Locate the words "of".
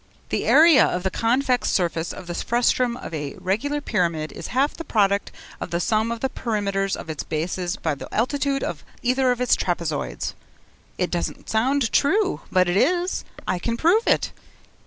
0.83-1.03, 2.11-2.25, 2.97-3.13, 5.59-5.69, 6.11-6.21, 6.95-7.07, 8.63-8.83, 9.31-9.39